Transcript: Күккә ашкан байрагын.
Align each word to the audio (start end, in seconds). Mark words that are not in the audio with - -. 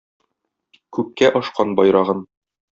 Күккә 0.99 1.31
ашкан 1.43 1.79
байрагын. 1.83 2.29